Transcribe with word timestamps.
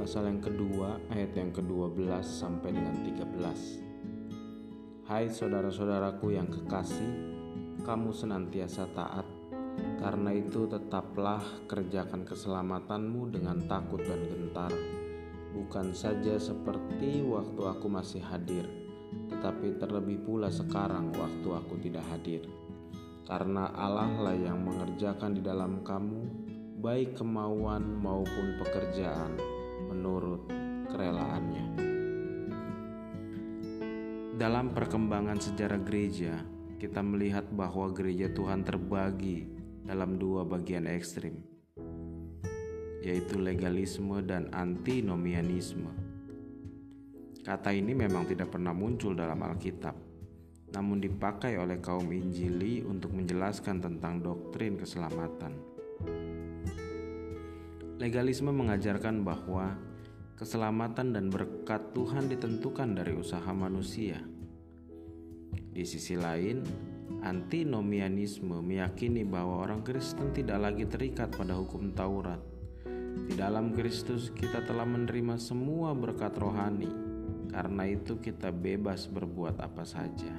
pasal 0.00 0.32
yang 0.32 0.40
kedua 0.40 0.96
ayat 1.12 1.36
yang 1.36 1.52
ke-12 1.52 2.24
sampai 2.24 2.72
dengan 2.72 3.04
13. 3.04 5.04
Hai 5.04 5.28
saudara-saudaraku 5.28 6.32
yang 6.32 6.48
kekasih, 6.48 7.12
kamu 7.84 8.08
senantiasa 8.08 8.88
taat. 8.96 9.28
Karena 10.00 10.32
itu 10.32 10.64
tetaplah 10.64 11.44
kerjakan 11.68 12.24
keselamatanmu 12.24 13.28
dengan 13.28 13.60
takut 13.68 14.00
dan 14.00 14.24
gentar. 14.24 14.72
Bukan 15.52 15.92
saja 15.92 16.40
seperti 16.40 17.20
waktu 17.20 17.60
aku 17.60 17.92
masih 17.92 18.24
hadir, 18.24 18.64
tetapi 19.28 19.76
terlebih 19.76 20.24
pula 20.24 20.48
sekarang 20.48 21.12
waktu 21.12 21.48
aku 21.52 21.76
tidak 21.76 22.08
hadir. 22.08 22.48
Karena 23.28 23.68
Allah 23.76 24.16
lah 24.16 24.32
yang 24.32 24.64
mengerjakan 24.64 25.36
di 25.36 25.44
dalam 25.44 25.84
kamu 25.84 26.24
baik 26.80 27.20
kemauan 27.20 28.00
maupun 28.00 28.56
pekerjaan 28.64 29.59
menurut 30.00 30.48
kerelaannya. 30.88 31.66
Dalam 34.40 34.72
perkembangan 34.72 35.36
sejarah 35.36 35.76
gereja, 35.84 36.40
kita 36.80 37.04
melihat 37.04 37.44
bahwa 37.52 37.92
gereja 37.92 38.32
Tuhan 38.32 38.64
terbagi 38.64 39.44
dalam 39.84 40.16
dua 40.16 40.48
bagian 40.48 40.88
ekstrim, 40.88 41.44
yaitu 43.04 43.36
legalisme 43.36 44.24
dan 44.24 44.48
antinomianisme. 44.56 45.92
Kata 47.44 47.76
ini 47.76 47.92
memang 47.92 48.24
tidak 48.24 48.56
pernah 48.56 48.72
muncul 48.72 49.12
dalam 49.12 49.44
Alkitab, 49.44 49.92
namun 50.72 51.04
dipakai 51.04 51.60
oleh 51.60 51.76
kaum 51.84 52.08
Injili 52.08 52.80
untuk 52.80 53.12
menjelaskan 53.12 53.84
tentang 53.84 54.24
doktrin 54.24 54.80
keselamatan. 54.80 55.52
Legalisme 58.00 58.48
mengajarkan 58.48 59.20
bahwa 59.20 59.89
keselamatan 60.40 61.12
dan 61.12 61.28
berkat 61.28 61.92
Tuhan 61.92 62.32
ditentukan 62.32 62.96
dari 62.96 63.12
usaha 63.12 63.52
manusia. 63.52 64.24
Di 65.52 65.84
sisi 65.84 66.16
lain, 66.16 66.64
antinomianisme 67.20 68.64
meyakini 68.64 69.20
bahwa 69.20 69.68
orang 69.68 69.84
Kristen 69.84 70.32
tidak 70.32 70.64
lagi 70.64 70.88
terikat 70.88 71.28
pada 71.36 71.60
hukum 71.60 71.92
Taurat. 71.92 72.40
Di 73.28 73.36
dalam 73.36 73.76
Kristus, 73.76 74.32
kita 74.32 74.64
telah 74.64 74.88
menerima 74.88 75.36
semua 75.36 75.92
berkat 75.92 76.32
rohani, 76.40 76.88
karena 77.52 77.92
itu 77.92 78.16
kita 78.16 78.48
bebas 78.48 79.12
berbuat 79.12 79.60
apa 79.60 79.84
saja. 79.84 80.32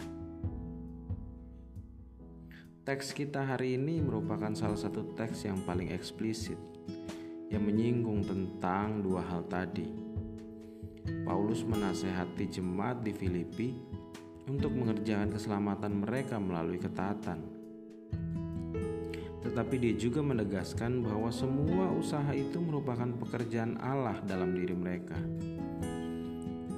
Teks 2.81 3.13
kita 3.13 3.45
hari 3.45 3.77
ini 3.77 4.01
merupakan 4.01 4.49
salah 4.57 4.81
satu 4.81 5.13
teks 5.13 5.45
yang 5.45 5.61
paling 5.61 5.93
eksplisit 5.93 6.57
yang 7.51 7.67
menyinggung 7.67 8.23
tentang 8.23 9.03
dua 9.03 9.19
hal 9.27 9.43
tadi. 9.51 9.83
Paulus 11.27 11.67
menasehati 11.67 12.47
jemaat 12.47 13.03
di 13.03 13.11
Filipi 13.11 13.75
untuk 14.47 14.71
mengerjakan 14.71 15.35
keselamatan 15.35 15.99
mereka 15.99 16.39
melalui 16.39 16.79
ketaatan. 16.79 17.43
Tetapi 19.43 19.75
dia 19.83 19.93
juga 19.99 20.23
menegaskan 20.23 21.03
bahwa 21.03 21.27
semua 21.27 21.91
usaha 21.91 22.31
itu 22.31 22.55
merupakan 22.63 23.09
pekerjaan 23.19 23.75
Allah 23.83 24.15
dalam 24.23 24.55
diri 24.55 24.71
mereka. 24.71 25.19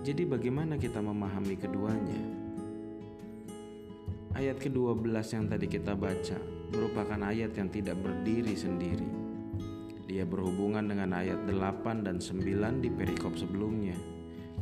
Jadi 0.01 0.25
bagaimana 0.25 0.75
kita 0.81 0.99
memahami 0.99 1.55
keduanya? 1.55 2.23
Ayat 4.33 4.57
ke-12 4.57 5.13
yang 5.37 5.45
tadi 5.45 5.69
kita 5.69 5.93
baca 5.93 6.39
merupakan 6.73 7.19
ayat 7.29 7.53
yang 7.53 7.69
tidak 7.69 8.01
berdiri 8.01 8.57
sendiri 8.57 9.32
dia 10.13 10.29
berhubungan 10.29 10.85
dengan 10.85 11.17
ayat 11.17 11.41
8 11.49 12.05
dan 12.05 12.21
9 12.21 12.85
di 12.85 12.89
perikop 12.93 13.33
sebelumnya 13.33 13.97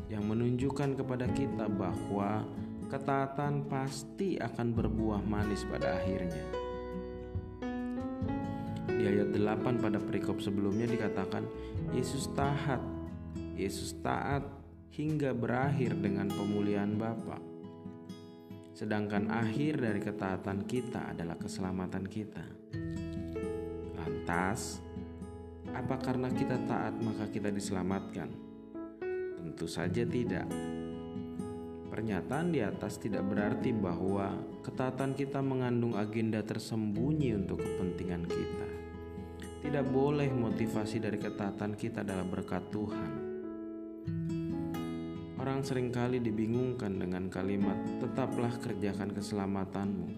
yang 0.08 0.24
menunjukkan 0.24 0.96
kepada 0.96 1.28
kita 1.28 1.68
bahwa 1.68 2.48
ketaatan 2.88 3.68
pasti 3.68 4.40
akan 4.40 4.72
berbuah 4.72 5.20
manis 5.28 5.68
pada 5.68 6.00
akhirnya. 6.00 6.40
Di 8.96 9.04
ayat 9.04 9.36
8 9.36 9.84
pada 9.84 10.00
perikop 10.00 10.40
sebelumnya 10.40 10.88
dikatakan 10.88 11.44
Yesus 11.92 12.32
taat, 12.32 12.80
Yesus 13.60 14.00
taat 14.00 14.48
hingga 14.96 15.36
berakhir 15.36 16.00
dengan 16.00 16.32
pemulihan 16.32 16.96
Bapa. 16.96 17.44
Sedangkan 18.72 19.28
akhir 19.28 19.84
dari 19.84 20.00
ketaatan 20.00 20.64
kita 20.64 21.12
adalah 21.12 21.36
keselamatan 21.36 22.08
kita. 22.08 22.44
Lantas, 24.00 24.80
apa 25.70 26.02
karena 26.02 26.34
kita 26.34 26.58
taat 26.66 26.98
maka 26.98 27.30
kita 27.30 27.54
diselamatkan? 27.54 28.34
Tentu 29.38 29.70
saja 29.70 30.02
tidak. 30.02 30.50
Pernyataan 31.92 32.50
di 32.50 32.64
atas 32.64 32.98
tidak 32.98 33.28
berarti 33.30 33.70
bahwa 33.76 34.34
ketaatan 34.66 35.14
kita 35.14 35.44
mengandung 35.44 35.94
agenda 36.00 36.42
tersembunyi 36.42 37.36
untuk 37.38 37.62
kepentingan 37.62 38.24
kita. 38.26 38.68
Tidak 39.62 39.86
boleh 39.94 40.32
motivasi 40.34 40.98
dari 40.98 41.22
ketaatan 41.22 41.78
kita 41.78 42.02
adalah 42.02 42.26
berkat 42.26 42.64
Tuhan. 42.74 43.12
Orang 45.38 45.66
sering 45.66 45.90
kali 45.90 46.22
dibingungkan 46.22 47.02
dengan 47.02 47.26
kalimat 47.30 47.76
"tetaplah 48.00 48.56
kerjakan 48.62 49.10
keselamatanmu". 49.14 50.10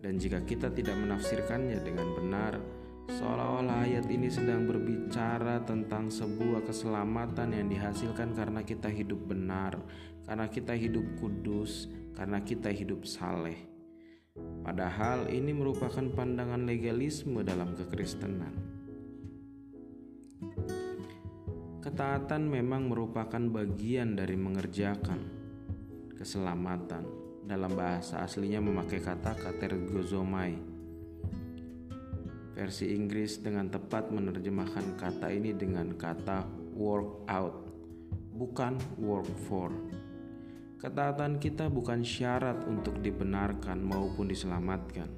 Dan 0.00 0.16
jika 0.16 0.40
kita 0.42 0.72
tidak 0.72 0.96
menafsirkannya 0.96 1.76
dengan 1.84 2.08
benar, 2.16 2.79
Seolah-olah 3.10 3.90
ayat 3.90 4.06
ini 4.06 4.30
sedang 4.30 4.70
berbicara 4.70 5.66
tentang 5.66 6.14
sebuah 6.14 6.62
keselamatan 6.62 7.50
yang 7.50 7.66
dihasilkan 7.66 8.38
karena 8.38 8.62
kita 8.62 8.86
hidup 8.86 9.18
benar, 9.26 9.82
karena 10.22 10.46
kita 10.46 10.78
hidup 10.78 11.02
kudus, 11.18 11.90
karena 12.14 12.38
kita 12.38 12.70
hidup 12.70 13.02
saleh. 13.02 13.58
Padahal 14.62 15.26
ini 15.26 15.50
merupakan 15.50 16.06
pandangan 16.14 16.62
legalisme 16.62 17.42
dalam 17.42 17.74
kekristenan. 17.74 18.54
Ketaatan 21.82 22.46
memang 22.46 22.86
merupakan 22.86 23.42
bagian 23.50 24.14
dari 24.14 24.38
mengerjakan 24.38 25.18
keselamatan. 26.14 27.02
Dalam 27.42 27.74
bahasa 27.74 28.22
aslinya 28.22 28.62
memakai 28.62 29.02
kata 29.02 29.34
katergozomai 29.34 30.69
Versi 32.50 32.90
Inggris 32.92 33.38
dengan 33.38 33.70
tepat 33.70 34.10
menerjemahkan 34.10 34.98
kata 34.98 35.30
ini 35.30 35.54
dengan 35.54 35.94
kata 35.94 36.44
work 36.74 37.24
out, 37.30 37.70
bukan 38.34 38.74
work 38.98 39.28
for. 39.46 39.70
Ketaatan 40.80 41.36
kita 41.36 41.68
bukan 41.68 42.00
syarat 42.00 42.64
untuk 42.64 42.98
dibenarkan 43.04 43.84
maupun 43.84 44.32
diselamatkan. 44.32 45.12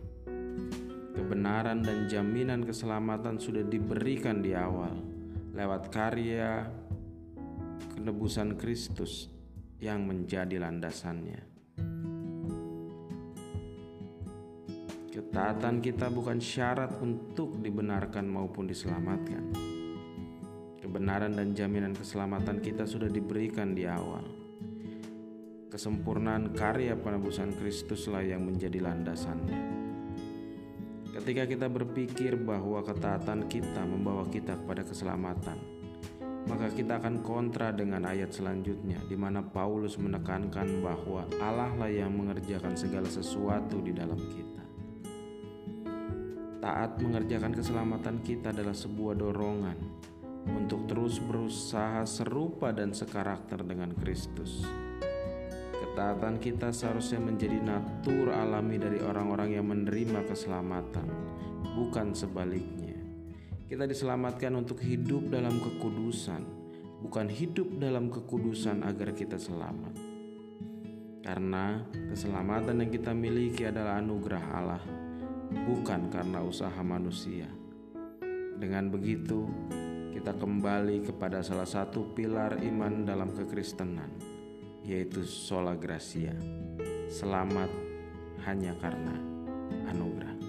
Kebenaran 1.13 1.85
dan 1.87 2.11
jaminan 2.11 2.67
keselamatan 2.67 3.39
sudah 3.39 3.63
diberikan 3.63 4.43
di 4.43 4.57
awal 4.59 4.97
lewat 5.53 5.93
karya 5.93 6.67
kenebusan 7.95 8.59
Kristus 8.59 9.29
yang 9.79 10.03
menjadi 10.09 10.59
landasannya. 10.59 11.52
Ketaatan 15.33 15.81
kita 15.81 16.13
bukan 16.13 16.45
syarat 16.45 16.93
untuk 17.01 17.57
dibenarkan 17.57 18.29
maupun 18.29 18.69
diselamatkan. 18.69 19.49
Kebenaran 20.77 21.33
dan 21.33 21.57
jaminan 21.57 21.97
keselamatan 21.97 22.61
kita 22.61 22.85
sudah 22.85 23.09
diberikan 23.09 23.73
di 23.73 23.89
awal. 23.89 24.29
Kesempurnaan 25.73 26.53
karya 26.53 27.01
penebusan 27.01 27.57
Kristuslah 27.57 28.21
yang 28.29 28.45
menjadi 28.45 28.85
landasannya. 28.85 29.57
Ketika 31.17 31.49
kita 31.49 31.65
berpikir 31.65 32.37
bahwa 32.37 32.85
ketaatan 32.85 33.49
kita 33.49 33.89
membawa 33.89 34.29
kita 34.29 34.61
kepada 34.61 34.85
keselamatan, 34.85 35.57
maka 36.45 36.69
kita 36.77 37.01
akan 37.01 37.25
kontra 37.25 37.73
dengan 37.73 38.05
ayat 38.05 38.37
selanjutnya 38.37 39.01
di 39.09 39.17
mana 39.17 39.41
Paulus 39.41 39.97
menekankan 39.97 40.85
bahwa 40.85 41.25
Allah 41.41 41.73
lah 41.73 41.89
yang 41.89 42.13
mengerjakan 42.13 42.77
segala 42.77 43.09
sesuatu 43.09 43.81
di 43.81 43.97
dalam 43.97 44.21
kita. 44.21 44.62
Taat 46.63 47.03
mengerjakan 47.03 47.59
keselamatan 47.59 48.23
kita 48.23 48.55
adalah 48.55 48.71
sebuah 48.71 49.19
dorongan 49.19 49.75
untuk 50.55 50.87
terus 50.87 51.19
berusaha 51.19 52.07
serupa 52.07 52.71
dan 52.71 52.95
sekarakter 52.95 53.67
dengan 53.67 53.91
Kristus. 53.99 54.63
Ketaatan 55.75 56.39
kita 56.39 56.71
seharusnya 56.71 57.19
menjadi 57.19 57.59
natur 57.59 58.31
alami 58.31 58.79
dari 58.79 59.03
orang-orang 59.03 59.59
yang 59.59 59.75
menerima 59.75 60.23
keselamatan, 60.23 61.11
bukan 61.75 62.15
sebaliknya. 62.15 62.95
Kita 63.67 63.83
diselamatkan 63.83 64.55
untuk 64.55 64.79
hidup 64.87 65.35
dalam 65.35 65.59
kekudusan, 65.59 66.47
bukan 67.03 67.27
hidup 67.27 67.75
dalam 67.83 68.07
kekudusan 68.07 68.87
agar 68.87 69.11
kita 69.19 69.35
selamat. 69.35 69.99
Karena 71.27 71.83
keselamatan 71.91 72.87
yang 72.87 72.91
kita 72.95 73.11
miliki 73.11 73.67
adalah 73.67 73.99
anugerah 73.99 74.45
Allah 74.55 75.12
bukan 75.53 76.09
karena 76.09 76.41
usaha 76.43 76.81
manusia. 76.81 77.47
Dengan 78.59 78.91
begitu, 78.91 79.47
kita 80.13 80.37
kembali 80.37 81.09
kepada 81.09 81.41
salah 81.41 81.67
satu 81.67 82.13
pilar 82.15 82.61
iman 82.63 83.09
dalam 83.09 83.33
kekristenan, 83.33 84.11
yaitu 84.85 85.25
sola 85.25 85.75
gracia. 85.75 86.37
Selamat 87.09 87.71
hanya 88.47 88.75
karena 88.79 89.17
anugerah. 89.91 90.42